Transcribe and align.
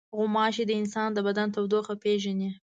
غوماشې 0.17 0.63
د 0.67 0.71
انسان 0.81 1.09
د 1.13 1.17
بدن 1.27 1.47
تودوخه 1.55 1.93
پېژني. 2.03 2.49